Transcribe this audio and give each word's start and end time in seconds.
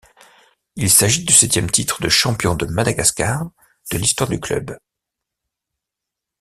Il 0.77 0.89
s'agit 0.89 1.25
du 1.25 1.31
septième 1.31 1.69
titre 1.69 2.01
de 2.01 2.09
champion 2.09 2.55
de 2.55 2.65
Madagascar 2.65 3.47
de 3.91 3.97
l’histoire 3.99 4.27
du 4.31 4.39
club. 4.39 4.75